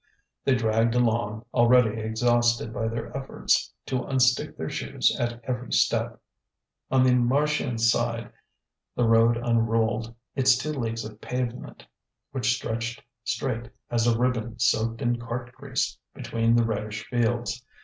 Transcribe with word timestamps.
They 0.45 0.55
draggled 0.55 0.95
along, 0.95 1.45
already 1.53 2.01
exhausted 2.01 2.73
by 2.73 2.87
their 2.87 3.15
efforts 3.15 3.71
to 3.85 4.01
unstick 4.03 4.57
their 4.57 4.67
shoes 4.71 5.15
at 5.19 5.39
every 5.43 5.71
step. 5.71 6.19
On 6.89 7.03
the 7.03 7.11
Marchiennes 7.13 7.81
side 7.91 8.33
the 8.95 9.07
road 9.07 9.37
unrolled 9.37 10.15
its 10.33 10.57
two 10.57 10.73
leagues 10.73 11.05
of 11.05 11.21
pavement, 11.21 11.85
which 12.31 12.55
stretched 12.55 13.03
straight 13.23 13.69
as 13.91 14.07
a 14.07 14.17
ribbon 14.17 14.57
soaked 14.57 15.03
in 15.03 15.19
cart 15.21 15.51
grease 15.51 15.99
between 16.15 16.55
the 16.55 16.63
reddish 16.65 17.05
fields. 17.05 17.63